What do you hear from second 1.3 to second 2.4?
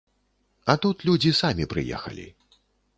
самі прыехалі.